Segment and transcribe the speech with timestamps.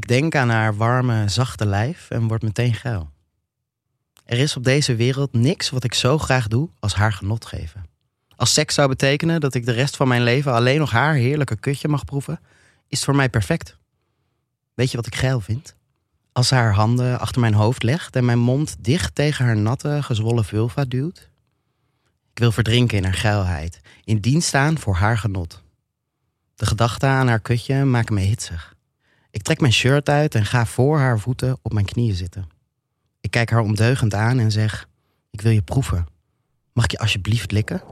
[0.00, 3.10] Ik denk aan haar warme, zachte lijf en word meteen geil.
[4.24, 7.84] Er is op deze wereld niks wat ik zo graag doe als haar genot geven.
[8.36, 11.56] Als seks zou betekenen dat ik de rest van mijn leven alleen nog haar heerlijke
[11.56, 12.40] kutje mag proeven,
[12.88, 13.76] is het voor mij perfect.
[14.74, 15.76] Weet je wat ik geil vind?
[16.32, 20.44] Als haar handen achter mijn hoofd legt en mijn mond dicht tegen haar natte, gezwollen
[20.44, 21.30] vulva duwt.
[22.32, 25.62] Ik wil verdrinken in haar geilheid, in dienst staan voor haar genot.
[26.54, 28.78] De gedachten aan haar kutje maken me hitsig.
[29.30, 32.48] Ik trek mijn shirt uit en ga voor haar voeten op mijn knieën zitten.
[33.20, 34.88] Ik kijk haar ondeugend aan en zeg:
[35.30, 36.06] Ik wil je proeven.
[36.72, 37.82] Mag ik je alsjeblieft likken?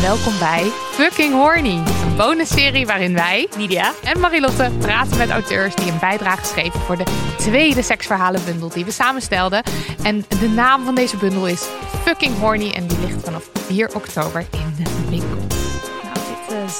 [0.00, 5.90] Welkom bij Fucking Horny, een bonusserie waarin wij, Lydia en Marilotte, praten met auteurs die
[5.90, 9.62] een bijdrage schreven voor de tweede seksverhalenbundel die we samenstelden.
[10.02, 11.62] En de naam van deze bundel is
[12.04, 15.41] Fucking Horny en die ligt vanaf 4 oktober in de winkel.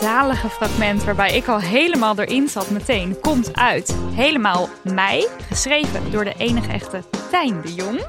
[0.01, 6.25] Zalige fragment waarbij ik al helemaal erin zat meteen komt uit Helemaal Mij, geschreven door
[6.25, 8.01] de enige echte Tijn de Jong.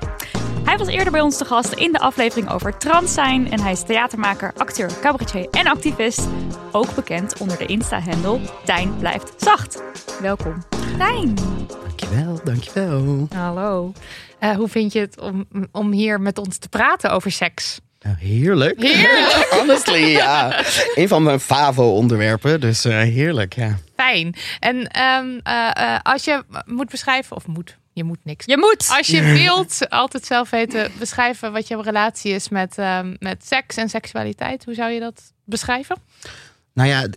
[0.63, 3.71] Hij was eerder bij ons te gast in de aflevering over trans zijn en hij
[3.71, 6.27] is theatermaker, acteur, cabaretier en activist.
[6.71, 9.83] Ook bekend onder de Insta-handle Tijn blijft zacht.
[10.21, 10.63] Welkom,
[10.97, 11.35] Tijn.
[11.67, 13.27] Dankjewel, dankjewel.
[13.35, 13.91] Hallo.
[14.39, 17.79] Eh, hoe vind je het om, om hier met ons te praten over seks?
[18.03, 18.81] Nou, heerlijk.
[18.81, 19.47] Heerlijk.
[19.59, 20.63] Honestly, ja.
[20.95, 23.77] Een van mijn favo-onderwerpen, dus eh, heerlijk, ja.
[23.95, 24.35] Fijn.
[24.59, 28.45] En ehm, eh, eh, als je moet beschrijven, of moet, je moet niks.
[28.45, 28.89] Je moet!
[28.97, 33.75] Als je wilt altijd zelf weten, beschrijven wat jouw relatie is met, ehm, met seks
[33.75, 34.65] en seksualiteit.
[34.65, 35.97] Hoe zou je dat beschrijven?
[36.73, 37.07] Nou ja,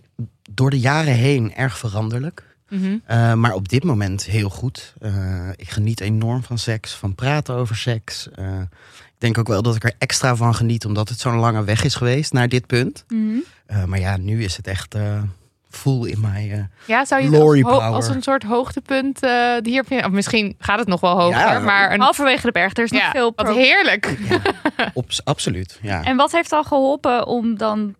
[0.49, 2.43] door de jaren heen erg veranderlijk.
[2.69, 2.97] Mhm.
[3.05, 4.93] Eh, maar op dit moment heel goed.
[4.99, 8.29] Eh, ik geniet enorm van seks, van praten over seks.
[8.35, 8.59] Eh,
[8.97, 11.83] ik denk ook wel dat ik er extra van geniet, omdat het zo'n lange weg
[11.83, 13.05] is geweest naar dit punt.
[13.07, 13.37] Mhm.
[13.65, 15.21] Eh, maar ja, nu is het echt eh
[15.69, 16.51] full in mijn.
[16.51, 20.05] eh, Ja, zou je het Glory als, als een soort hoogtepunt eh die hier vind-
[20.05, 21.59] Of misschien gaat het nog wel hoger, Ja.
[21.59, 24.17] maar een, Halverwege de berg, er is nog ja, veel wat heerlijk.
[24.93, 26.03] op, absoluut, ja.
[26.03, 27.95] En wat heeft al geholpen om dan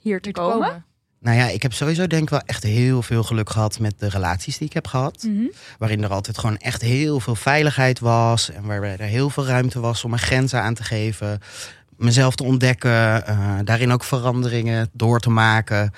[0.00, 0.84] hier te komen?
[1.20, 4.08] Nou ja, ik heb sowieso denk ik wel echt heel veel geluk gehad met de
[4.08, 5.22] relaties die ik heb gehad.
[5.28, 5.44] Mhm.
[5.78, 8.50] Waarin er altijd gewoon echt heel veel veiligheid was.
[8.50, 11.40] En waarbij er heel veel ruimte was om mijn grenzen aan te geven.
[11.96, 13.26] Mezelf te ontdekken.
[13.26, 15.92] eh, daarin ook veranderingen door te maken.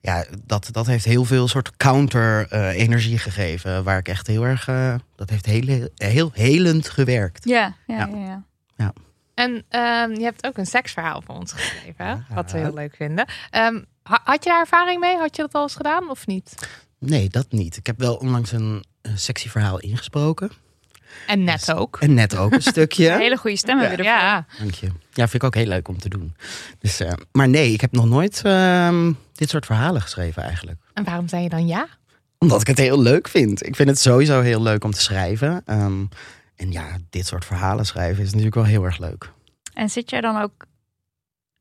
[0.00, 3.84] Ja, dat, dat heeft heel veel soort counter-energie gegeven.
[3.84, 4.68] Waar ik echt heel erg...
[4.68, 7.44] eh, dat heeft heel, heel helend gewerkt.
[7.44, 8.08] Ja, ja, Ja.
[8.16, 8.42] ja.
[8.76, 8.92] ja.
[9.34, 12.04] En ehm, je hebt ook een seksverhaal voor ons geschreven?
[12.06, 12.24] Ja.
[12.34, 13.24] wat we heel leuk vinden.
[13.50, 15.16] Ehm, ha- had je daar ervaring mee?
[15.16, 16.54] Had je dat al eens gedaan of niet?
[16.98, 17.76] Nee, dat niet.
[17.76, 20.50] Ik heb wel onlangs een, een sexy verhaal ingesproken.
[21.26, 21.96] En net ook.
[22.00, 23.08] En net ook een stukje.
[23.10, 24.20] Een hele goede stem hebben we ervoor.
[24.22, 24.86] Ja, Dank je.
[24.86, 26.36] Ja, vind ik ook heel leuk om te doen.
[26.78, 30.78] Dus, eh, maar nee, ik heb nog nooit ehm, dit soort verhalen geschreven eigenlijk.
[30.94, 31.88] en waarom zei je dan ja?
[32.38, 33.66] Omdat ik het heel leuk vind.
[33.66, 35.62] Ik vind het sowieso heel leuk om te schrijven.
[35.64, 36.04] Ehm,
[36.56, 39.30] en ja, dit soort verhalen schrijven is natuurlijk wel heel erg leuk.
[39.74, 40.52] En zit jij dan ook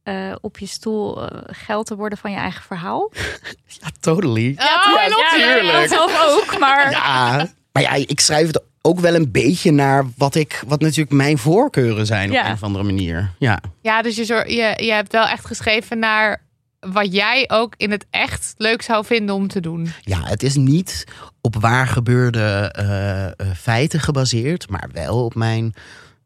[0.03, 3.11] eh, op je stoel eh, geld te worden van je eigen verhaal?
[3.81, 4.53] Ja, totally.
[4.57, 5.87] Ja, natuurlijk.
[5.87, 6.91] zelf ook, maar...
[6.91, 11.11] Ja, maar ja, ik schrijf het ook wel een beetje naar wat ik, wat natuurlijk
[11.11, 12.39] mijn voorkeuren zijn Ja.
[12.41, 13.31] op een of andere manier.
[13.39, 16.41] Ja, Ja, dus je, je, je hebt wel echt geschreven naar
[16.79, 19.91] wat jij ook in het echt leuk zou vinden om te doen.
[20.01, 21.03] ja het is niet
[21.41, 25.73] op waar gebeurde eh, eh, feiten gebaseerd, maar wel op mijn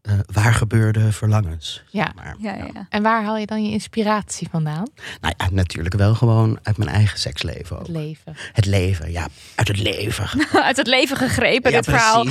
[0.06, 1.84] eh, waar gebeurde verlangens.
[1.90, 2.12] Ja.
[2.16, 2.86] Maar, Ja, ja, ja.
[2.90, 4.88] En waar haal je dan je inspiratie vandaan?
[5.22, 7.88] Nou ja, natuurlijk wel gewoon uit mijn eigen seksleven ook.
[7.88, 8.36] Het leven.
[8.54, 10.28] Het leven, ja, uit het leven.
[10.64, 12.26] Uit het leven gegrepen, ja, dit verhaal.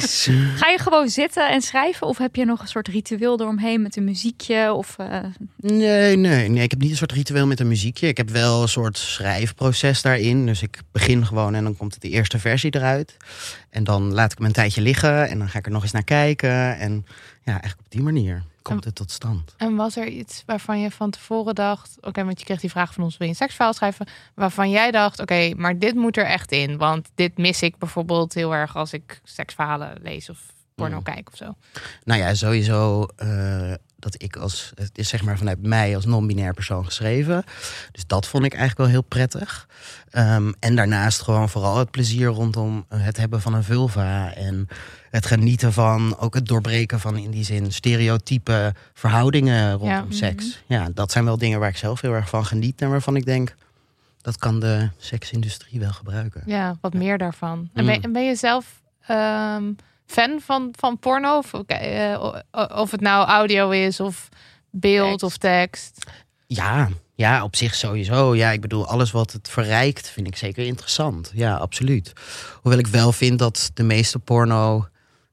[0.56, 2.06] Ga je gewoon zitten en schrijven?
[2.06, 4.72] Of heb je nog een soort ritueel eromheen met een muziekje?
[4.72, 5.18] Of, eh,
[5.56, 6.62] Nee, nee, nee.
[6.62, 8.08] Ik heb niet een soort ritueel met een muziekje.
[8.08, 10.46] Ik heb wel een soort schrijfproces daarin.
[10.46, 13.16] Dus ik begin gewoon en dan komt de eerste versie eruit.
[13.70, 15.92] En dan laat ik hem een tijdje liggen en dan ga ik er nog eens
[15.92, 16.78] naar kijken.
[16.78, 17.06] En
[17.44, 19.54] ja, eigenlijk op die manier komt het tot stand.
[19.56, 21.96] En was er iets waarvan je van tevoren dacht...
[22.00, 24.06] Oké, want je kreeg die vraag van ons, wil je een seksverhaal schrijven?
[24.34, 26.76] Waarvan jij dacht, oké, maar dit moet er echt in.
[26.76, 30.38] Want dit mis ik bijvoorbeeld heel erg als ik seksverhalen lees of
[30.74, 31.02] porno Mm.
[31.02, 31.54] kijk of zo.
[32.04, 33.72] Nou ja, sowieso eh,
[34.04, 37.44] dat ik als, het is zeg maar vanuit mij als non-binair persoon geschreven.
[37.92, 39.68] Dus dat vond ik eigenlijk wel heel prettig.
[40.10, 44.34] Ehm, en daarnaast gewoon vooral het plezier rondom het hebben van een vulva.
[44.34, 44.68] En
[45.10, 50.16] het genieten van ook het doorbreken van in die zin stereotype verhoudingen rondom Ja.
[50.16, 50.62] seks.
[50.66, 52.80] Ja, dat zijn wel dingen waar ik zelf heel erg van geniet.
[52.82, 53.54] En waarvan ik denk,
[54.22, 56.42] dat kan de seksindustrie wel gebruiken.
[56.46, 57.70] Ja, wat meer daarvan.
[57.74, 57.90] En, Mm.
[57.90, 59.72] ben, en ben je zelf ehm,
[60.06, 61.36] fan van, van porno?
[61.36, 62.34] Of, eh,
[62.74, 64.28] of het nou audio is of
[64.70, 65.24] beeld Tekst.
[65.24, 66.06] of tekst?
[66.46, 68.34] Ja, ja, op zich sowieso.
[68.34, 71.30] Ja, ik bedoel, alles wat het verrijkt vind ik zeker interessant.
[71.34, 72.12] Ja, absoluut.
[72.62, 74.86] Hoewel ik wel vind dat de meeste porno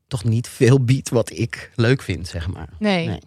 [0.08, 2.70] toch niet veel biedt wat ik leuk vind, zeg maar.
[2.80, 3.08] Nee.
[3.08, 3.20] Nee.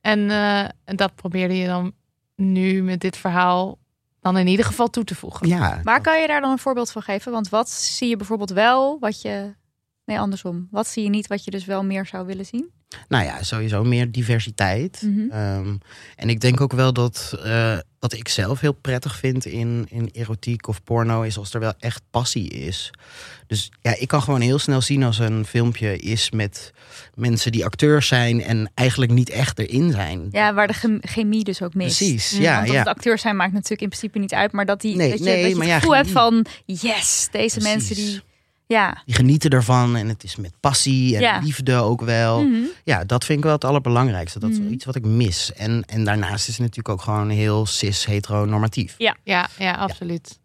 [0.00, 1.92] En, eh, en dat probeerde je dan
[2.36, 3.78] nu met dit verhaal
[4.20, 5.48] dan in ieder geval toe te voegen.
[5.48, 7.32] Ja, waar kan je daar dan een voorbeeld van geven?
[7.32, 9.54] Want wat zie je bijvoorbeeld wel wat je...
[10.04, 10.68] Nee, andersom.
[10.70, 12.70] Wat zie je niet wat je dus wel meer zou willen zien?
[13.08, 15.02] nou ja, sowieso meer diversiteit.
[15.04, 15.30] Mhm.
[15.30, 15.76] Ehm,
[16.16, 20.08] en ik denk ook wel dat eh, wat ik zelf heel prettig vind in, in
[20.12, 22.90] erotiek of porno is als er wel echt passie is.
[23.46, 26.72] Dus ja, ik kan gewoon heel snel zien als een filmpje is met
[27.14, 30.28] mensen die acteurs zijn en eigenlijk niet echt erin zijn.
[30.30, 31.96] Ja, waar de chem- chemie dus ook mist.
[31.96, 32.78] Precies, Mm, ja, Want dat ja.
[32.80, 34.52] het acteurs zijn maakt natuurlijk in principe niet uit.
[34.52, 36.46] Maar dat, die, Nee, dat je, nee, dat je het ja, gevoel hebt van...
[36.64, 37.62] Yes, deze Precies.
[37.62, 38.22] mensen die...
[38.66, 39.02] Ja.
[39.06, 41.38] Die genieten ervan en het is met passie en Ja.
[41.38, 42.42] liefde ook wel.
[42.44, 42.62] Mhm.
[42.84, 44.38] Ja, dat vind ik wel het allerbelangrijkste.
[44.38, 44.74] Dat is wel Mhm.
[44.74, 45.52] iets wat ik mis.
[45.52, 48.94] En, en daarnaast is het natuurlijk ook gewoon heel cis-heteronormatief.
[48.98, 50.28] Ja, ja, absoluut.
[50.28, 50.43] Ja,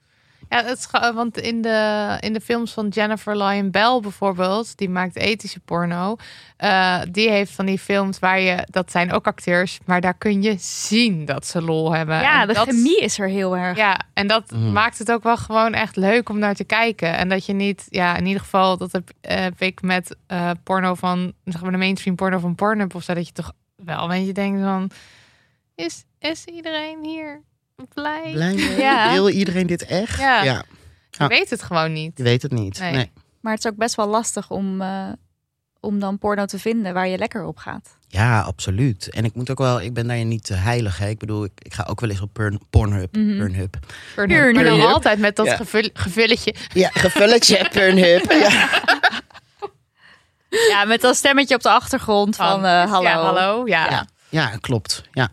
[0.49, 5.15] het is, want in de, in de films van Jennifer Lyon Bell bijvoorbeeld, die maakt
[5.15, 6.15] ethische porno.
[6.57, 10.41] eh, die heeft van die films waar je, dat zijn ook acteurs, maar daar kun
[10.41, 12.19] je zien dat ze lol hebben.
[12.21, 13.77] Ja, En de dat- chemie is er heel erg.
[13.77, 14.71] Ja, en dat Mhm.
[14.71, 17.17] maakt het ook wel gewoon echt leuk om naar te kijken.
[17.17, 20.51] En dat je niet, ja, in ieder geval, dat heb, eh, heb ik met eh,
[20.63, 24.01] porno van, zeg maar de mainstream porno van Pornhub of zo, dat je toch wel
[24.03, 24.89] een beetje denkt van,
[25.75, 27.41] is, is iedereen hier
[27.93, 28.29] blij?
[28.33, 28.77] Blij mee?
[28.79, 29.11] Ja.
[29.11, 30.19] Wil iedereen dit echt?
[30.19, 30.43] Ja.
[30.43, 30.63] ja.
[31.11, 32.11] Je weet het gewoon niet.
[32.17, 32.79] Je weet het niet.
[32.79, 32.91] Nee.
[32.93, 33.11] Nee.
[33.41, 35.07] Maar het is ook best wel lastig om, eh,
[35.79, 37.97] om dan porno te vinden waar je lekker op gaat.
[38.07, 39.09] Ja, absoluut.
[39.09, 40.97] En ik moet ook wel, ik ben daar niet te heilig.
[40.97, 41.07] Hè.
[41.07, 43.15] Ik bedoel, ik, ik ga ook wel eens op Porn, Pornhub.
[43.15, 43.37] Mhm.
[43.37, 43.77] Pornhub.
[44.15, 44.53] Pornhub.
[44.53, 44.93] Maar dan Pornhub.
[44.93, 45.55] altijd met dat Ja.
[45.55, 46.53] gevul- gevulletje.
[46.73, 48.31] Ja, gevulletje Pornhub.
[48.31, 48.69] Ja.
[50.69, 53.07] Ja, met dat stemmetje op de achtergrond van eh, hallo.
[53.09, 53.67] Ja, hallo.
[53.67, 53.89] Ja.
[53.89, 54.05] Ja.
[54.29, 55.03] ja, klopt.
[55.11, 55.29] Ja.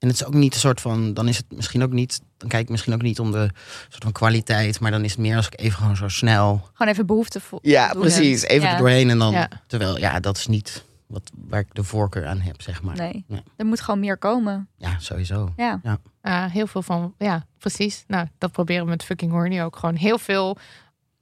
[0.00, 2.48] En het is ook niet een soort van, dan is het misschien ook niet, dan
[2.48, 3.50] kijk ik misschien ook niet om de
[3.88, 6.68] soort van kwaliteit, maar dan is het meer als ik even gewoon zo snel.
[6.72, 8.42] Gewoon even behoefte Ja, doen precies.
[8.42, 8.72] Even Ja.
[8.72, 9.48] er doorheen en dan, Ja.
[9.66, 12.96] terwijl, ja, dat is niet wat, waar ik de voorkeur aan heb, zeg maar.
[12.96, 13.24] Nee.
[13.56, 14.68] Er moet gewoon meer komen.
[14.76, 15.52] Ja, sowieso.
[15.56, 15.80] Ja.
[16.22, 18.04] Uh, heel veel van, ja, precies.
[18.06, 20.56] Nou, dat proberen we met fucking horny ook gewoon heel veel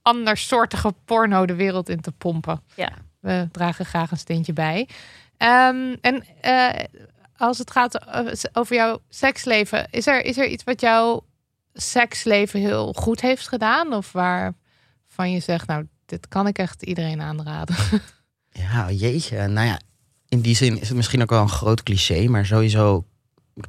[0.01, 2.61] andersoortige porno de wereld in te pompen.
[2.75, 2.89] Ja.
[3.19, 4.87] We dragen graag een steentje bij.
[5.37, 6.69] Ehm, en eh,
[7.39, 11.25] als het gaat eh, over jouw seksleven, is er, is er iets wat jouw
[11.73, 13.93] seksleven heel goed heeft gedaan?
[13.93, 17.75] Of waarvan je zegt, nou, dit kan ik echt iedereen aanraden?
[18.51, 19.47] Ja, jeetje.
[19.47, 19.79] Nou ja,
[20.27, 23.05] in die zin is het misschien ook wel een groot cliché, maar sowieso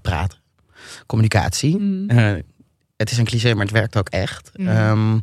[0.02, 0.38] praten.
[1.06, 1.78] Communicatie.
[1.78, 2.08] Mm.
[2.10, 2.32] Eh,
[3.00, 4.50] het is een cliché, maar het werkt ook echt.
[4.54, 4.68] Mhm.
[4.68, 5.18] Ehm,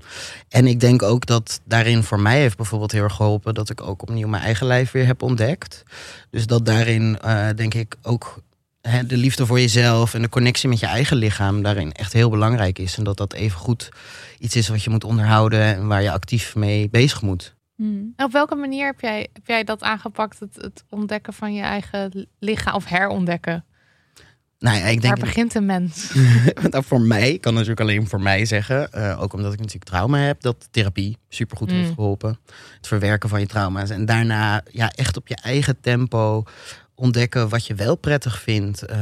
[0.49, 3.81] en ik denk ook dat daarin voor mij heeft bijvoorbeeld heel erg geholpen dat ik
[3.81, 5.83] ook opnieuw mijn eigen lijf weer heb ontdekt.
[6.29, 8.41] Dus dat daarin eh, denk ik ook
[8.81, 12.29] hè, de liefde voor jezelf en de connectie met je eigen lichaam daarin echt heel
[12.29, 12.97] belangrijk is.
[12.97, 13.89] En dat dat even goed
[14.39, 17.55] iets is wat je moet onderhouden en waar je actief mee bezig moet.
[17.75, 18.13] Mm.
[18.15, 22.27] Op welke manier heb jij, heb jij dat aangepakt, het, het ontdekken van je eigen
[22.39, 23.65] lichaam of herontdekken?
[24.59, 26.13] Nou ja, ik denk Waar begint een mens?
[26.71, 29.85] nou, voor mij, ik kan natuurlijk alleen voor mij zeggen, eh, ook omdat ik natuurlijk
[29.85, 31.77] trauma heb, dat therapie supergoed Mm.
[31.77, 32.39] heeft geholpen.
[32.77, 33.89] Het verwerken van je trauma's.
[33.89, 36.43] En daarna ja, echt op je eigen tempo
[36.95, 38.81] ontdekken wat je wel prettig vindt.
[38.81, 38.99] Eh,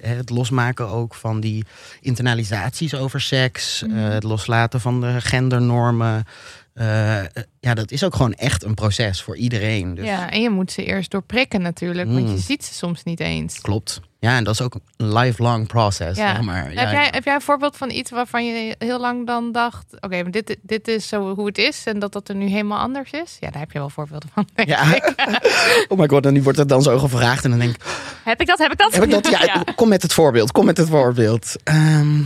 [0.00, 1.64] het losmaken ook van die
[2.00, 3.82] internalisaties over seks.
[3.86, 3.96] Mhm.
[3.96, 6.24] eh, het loslaten van de gendernormen.
[7.60, 9.94] ja, dat is ook gewoon echt een proces voor iedereen.
[9.94, 12.38] Dus Ja, en je moet ze eerst doorprikken natuurlijk, want je Mm.
[12.40, 13.60] ziet ze soms niet eens.
[13.60, 14.00] klopt.
[14.26, 16.18] Ja, en dat is ook een lifelong process.
[16.18, 16.42] Ja.
[16.42, 16.72] Maar.
[16.72, 17.10] Ja, heb, jij, ja.
[17.10, 19.84] heb jij een voorbeeld van iets waarvan je heel lang dan dacht...
[20.00, 22.78] oké, maar dit, dit is zo hoe het is en dat dat er nu helemaal
[22.78, 23.36] anders is?
[23.40, 24.48] Ja, daar heb je wel voorbeelden van.
[24.54, 24.94] denk Ja.
[24.94, 25.14] ik.
[25.88, 27.44] Oh my god, en nu wordt het dan zo gevraagd.
[27.44, 27.82] En dan denk ik,
[28.24, 28.58] Heb ik dat?
[28.58, 28.94] Heb ik dat?
[28.94, 29.26] heb ik dat?
[29.46, 30.52] Ja, kom met het voorbeeld.
[30.52, 31.56] Kom met het voorbeeld.
[31.64, 32.16] Ehm,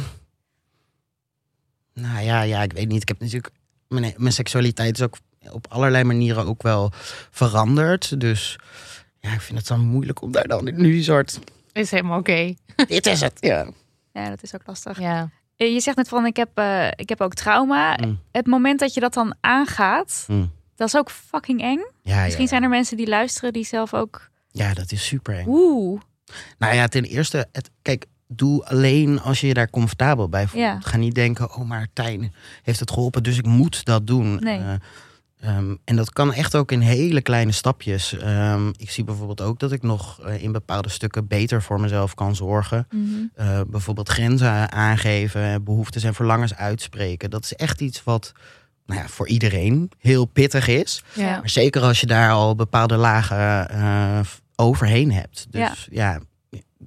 [1.94, 3.02] nou ja, ja, ik weet niet.
[3.02, 3.52] Ik heb natuurlijk...
[3.88, 5.16] Mijn, mijn seksualiteit is ook
[5.50, 6.92] op allerlei manieren ook wel
[7.30, 8.20] veranderd.
[8.20, 8.58] Dus
[9.20, 11.38] ja, ik vind het zo moeilijk om daar dan nu een soort...
[11.72, 12.54] Is helemaal oké.
[12.86, 13.36] Dit is het.
[13.40, 13.70] Ja.
[14.12, 14.98] Ja, dat is ook lastig.
[15.00, 15.30] Ja.
[15.56, 17.96] Eh, Je zegt net van, ik heb, eh, ik heb ook trauma.
[18.02, 18.20] Mm.
[18.32, 20.52] Het moment dat je dat dan aangaat, Mm.
[20.76, 21.80] dat is ook fucking eng.
[22.02, 22.48] Ja, Misschien ja.
[22.50, 24.30] zijn er mensen die luisteren die zelf ook...
[24.50, 25.46] ja, dat is super eng.
[25.48, 26.00] Oeh.
[26.58, 30.62] Nou ja, ten eerste, het, kijk, doe alleen als je je daar comfortabel bij voelt.
[30.62, 30.80] Ja.
[30.80, 34.34] Ga niet denken, oh maar Tijn heeft het geholpen, dus ik moet dat doen.
[34.36, 34.58] Nee.
[34.58, 34.72] Eh,
[35.40, 38.16] ehm, en dat kan echt ook in hele kleine stapjes.
[38.16, 42.14] Ehm, ik zie bijvoorbeeld ook dat ik nog eh, in bepaalde stukken beter voor mezelf
[42.14, 42.86] kan zorgen.
[42.90, 43.04] Mhm.
[43.34, 47.30] Eh, bijvoorbeeld grenzen aangeven, behoeftes en verlangens uitspreken.
[47.30, 48.32] Dat is echt iets wat
[48.86, 51.02] nou ja, voor iedereen heel pittig is.
[51.12, 51.38] Ja.
[51.38, 54.20] Maar zeker als je daar al bepaalde lagen eh,
[54.54, 55.46] overheen hebt.
[55.50, 56.20] Dus ja.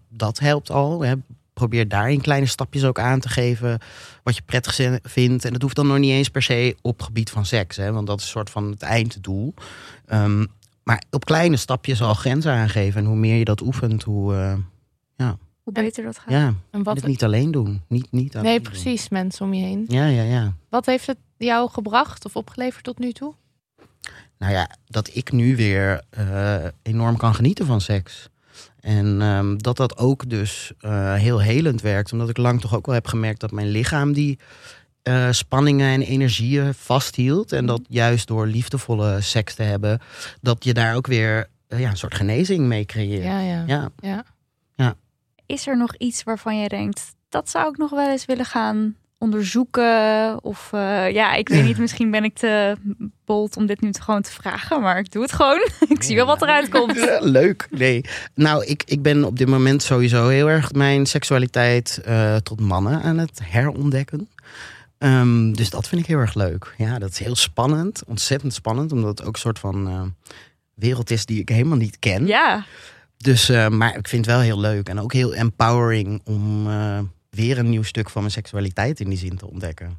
[0.09, 1.01] dat helpt al.
[1.01, 1.13] Hè.
[1.53, 3.79] Probeer daar in kleine stapjes ook aan te geven
[4.23, 5.45] wat je prettig vindt.
[5.45, 7.75] En dat hoeft dan nog niet eens per se op gebied van seks.
[7.75, 9.53] Hè, want dat is een soort van het einddoel.
[10.05, 10.45] Ehm,
[10.83, 13.01] maar op kleine stapjes al grenzen aangeven.
[13.01, 14.35] En hoe meer je dat oefent, hoe...
[14.35, 14.53] eh,
[15.63, 16.29] Hoe beter dat gaat.
[16.29, 17.81] ja, En wat, het niet alleen doen.
[17.87, 18.71] Niet, niet alleen nee, doen.
[18.71, 19.85] precies, mensen om je heen.
[19.87, 20.53] Ja, ja, ja.
[20.69, 23.33] Wat heeft het jou gebracht of opgeleverd tot nu toe?
[24.37, 28.29] Nou ja, dat ik nu weer eh, enorm kan genieten van seks.
[28.83, 32.11] En ehm, dat dat ook dus eh, heel helend werkt.
[32.11, 34.39] Omdat ik lang toch ook wel heb gemerkt dat mijn lichaam die
[35.01, 37.51] eh, spanningen en energieën vasthield.
[37.51, 40.01] En dat juist door liefdevolle seks te hebben,
[40.41, 43.23] dat je daar ook weer eh, ja, een soort genezing mee creëert.
[43.23, 43.63] Ja, ja.
[43.99, 44.23] Ja.
[44.75, 44.95] ja.
[45.45, 48.95] Is er nog iets waarvan je denkt, dat zou ik nog wel eens willen gaan
[49.17, 50.43] onderzoeken?
[50.43, 50.69] Of
[51.11, 52.77] ja, ik weet niet, misschien ben ik te
[53.25, 55.67] bold om dit nu te gewoon te vragen, maar ik doe het gewoon.
[55.95, 57.19] ik zie wel wat eruit komt.
[57.19, 57.67] Leuk.
[57.69, 58.05] Nee.
[58.35, 63.01] Nou, ik, ik ben op dit moment sowieso heel erg mijn seksualiteit eh, tot mannen
[63.01, 64.29] aan het herontdekken.
[64.97, 66.73] Ehm, dus dat vind ik heel erg leuk.
[66.77, 68.03] Ja, dat is heel spannend.
[68.07, 68.91] Ontzettend spannend.
[68.91, 70.01] Omdat het ook een soort van eh,
[70.73, 72.27] wereld is die ik helemaal niet ken.
[72.27, 72.65] Ja,
[73.17, 74.89] Dus, eh, maar ik vind het wel heel leuk.
[74.89, 76.67] En ook heel empowering om
[77.29, 79.97] weer een nieuw stuk van mijn seksualiteit in die zin te ontdekken.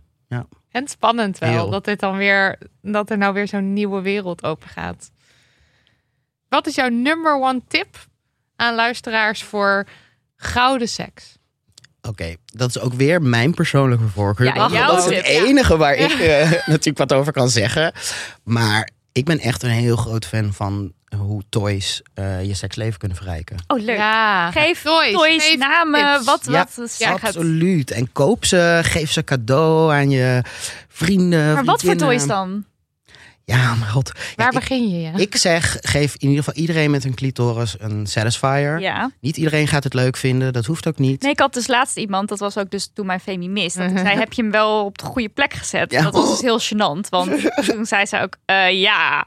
[0.71, 1.71] En spannend wel, Heel.
[1.71, 5.11] dat dit dan weer, dat er nou weer zo'n nieuwe wereld open gaat.
[6.49, 8.07] Wat is jouw number one tip
[8.57, 9.87] aan luisteraars voor
[10.37, 11.39] gouden seks?
[12.03, 14.47] Oké, dat is ook weer mijn persoonlijke voorkeur.
[14.55, 15.45] Ja, dat is tip, het ja.
[15.45, 17.93] enige waar ik eh, natuurlijk wat over kan zeggen.
[18.43, 23.17] Maar ik ben echt een heel groot fan van hoe toys eh, je seksleven kunnen
[23.17, 23.57] verrijken.
[23.67, 23.97] oh leuk.
[23.97, 26.25] Ja, Geef toys, Toys, geef namen, tips.
[26.25, 27.07] wat, Ja, wat het.
[27.23, 27.91] Absoluut.
[27.91, 30.43] En koop ze, geef ze cadeau aan je
[30.89, 31.55] vrienden.
[31.55, 32.65] Maar wat voor toys dan?
[33.47, 34.13] Ja, maar god.
[34.15, 35.01] Ja, Waar ik, begin je?
[35.01, 35.13] Ja?
[35.17, 38.81] ik zeg, geef in ieder geval iedereen met een clitoris een satisfier.
[38.81, 39.11] Ja.
[39.21, 41.23] Niet iedereen gaat het leuk vinden, dat hoeft ook niet.
[41.23, 43.75] Nee, ik had dus laatst iemand, dat was ook dus toen mijn Femi mis.
[43.75, 44.05] Dat ik Mhm.
[44.05, 45.91] zei, heb je hem wel op de goede plek gezet?
[45.93, 46.03] Ja.
[46.03, 47.31] Dat was dus heel gênant, want
[47.67, 49.27] toen zei ze ook, eh, ja.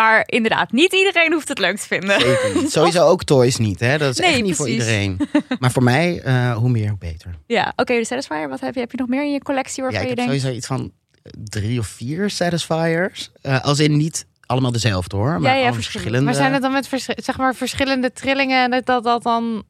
[0.00, 2.20] Maar inderdaad, niet iedereen hoeft het leuk te vinden.
[2.20, 2.72] Zeker niet.
[2.72, 3.98] Sowieso ook toys niet, hè?
[3.98, 4.82] Dat is Nee, echt niet voor precies.
[4.86, 5.20] iedereen.
[5.60, 7.34] Maar voor mij, eh, hoe meer, hoe beter.
[7.46, 8.80] Ja, oké, de Satisfier, wat heb je?
[8.80, 10.42] Heb je nog meer in je collectie Ja, waarvan ik je heb denkt...
[10.42, 10.92] sowieso iets van
[11.22, 13.30] eh, drie of vier satisfiers.
[13.42, 15.82] Eh, als in niet allemaal dezelfde hoor, maar Ja, ja, verschillende.
[15.82, 16.24] verschillende.
[16.24, 19.64] Maar zijn het dan met vers- zeg maar verschillende trillingen en dat dat, dat dan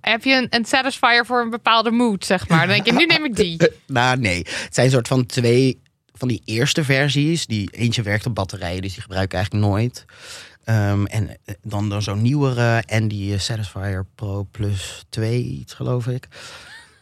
[0.00, 2.58] heb je een, een satisfier voor een bepaalde mood zeg maar?
[2.66, 3.56] Dan denk je nu neem ik die.
[3.86, 4.38] Nou, nee.
[4.38, 5.80] Het zijn een soort van twee
[6.18, 7.46] van die eerste versies.
[7.46, 10.04] Die eentje werkt op batterijen, dus die gebruik ik eigenlijk nooit.
[10.64, 15.74] Ehm, en eh, dan, dan zo'n nieuwere en die eh, Satisfyer Pro Plus 2, iets
[15.74, 16.28] geloof ik.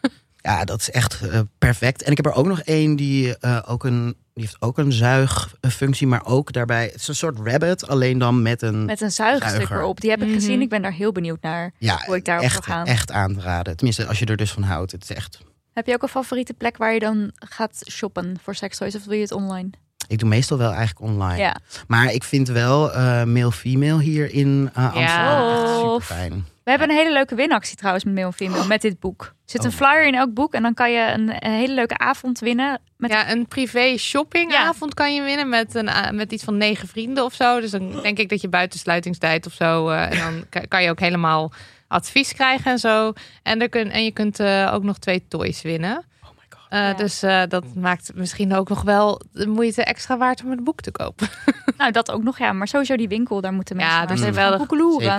[0.42, 2.02] ja, dat is echt eh, perfect.
[2.02, 4.04] En ik heb er ook nog één die, eh, ook een,
[4.34, 6.84] die heeft ook een zuigfunctie, maar ook daarbij...
[6.84, 8.84] Het is een soort rabbit, alleen dan met een...
[8.84, 10.00] Met een zuigstuk erop.
[10.00, 10.34] Die heb ik Mhm.
[10.34, 10.60] gezien.
[10.60, 11.72] Ik ben daar heel benieuwd naar.
[11.78, 12.86] ja, hoe ik daarop echt, zou gaan.
[12.86, 13.76] echt aan te raden.
[13.76, 14.92] Tenminste, als je er dus van houdt.
[14.92, 15.38] Het is echt...
[15.74, 18.94] Heb je ook een favoriete plek waar je dan gaat shoppen voor sekstoys?
[18.94, 19.70] Of doe je het online?
[20.08, 21.36] Ik doe meestal wel eigenlijk online.
[21.38, 21.56] Ja.
[21.86, 25.78] Maar ik vind wel eh male-female hier in eh, Amsterdam echt Oh.
[25.94, 26.46] super fijn.
[26.64, 29.22] We hebben een hele leuke winactie trouwens met Mail Female, met dit boek.
[29.22, 29.76] Er zit een Oh.
[29.76, 32.80] flyer in elk boek en dan kan je een, een hele leuke avond winnen.
[32.96, 36.88] Met Ja, een privé shoppingavond kan je winnen met, een, a- met iets van negen
[36.88, 37.60] vrienden of zo.
[37.60, 39.88] Dus dan denk ik dat je buiten sluitingstijd of zo.
[39.88, 41.52] eh, en dan ka- kan je ook helemaal
[41.94, 43.12] advies krijgen en zo.
[43.42, 46.04] En, er kun, en je kunt eh, ook nog twee toys winnen.
[46.22, 46.66] Oh my god.
[46.68, 46.94] Eh, Ja.
[46.94, 50.80] Dus eh, dat maakt misschien ook nog wel de moeite extra waard om het boek
[50.80, 51.28] te kopen.
[51.78, 52.52] Nou, dat ook nog, ja.
[52.52, 54.52] Maar sowieso die winkel, daar moeten mensen Ja, maar dat is eens wel.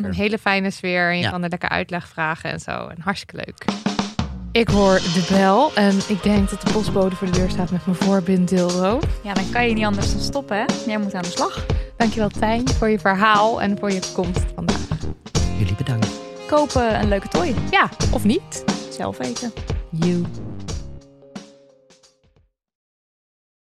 [0.04, 1.30] Een hele fijne sfeer en je Ja.
[1.30, 2.72] kan er lekker uitleg vragen en zo.
[2.88, 3.66] En hartstikke leuk.
[4.52, 7.86] Ik hoor de bel en ik denk dat de postbode voor de deur staat met
[7.86, 9.00] mijn voorbinddildo.
[9.24, 10.66] Ja, dan kan je niet anders dan stoppen, hè?
[10.86, 11.66] Jij moet aan de slag.
[11.98, 14.80] Dankjewel Tijn voor je verhaal en voor je komst vandaag.
[15.58, 16.25] Jullie bedankt.
[16.48, 17.56] Kopen een leuke toy.
[17.72, 18.64] Ja, of niet?
[18.90, 19.52] Zelf weten.
[19.92, 20.24] You.